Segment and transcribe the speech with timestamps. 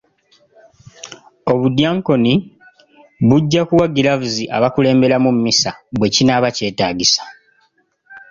[1.51, 2.33] Obudyankoni
[3.27, 7.21] bujja kuwa giraavuzi abakulemberamu mmisa bwe kinaaba kyetaagisa.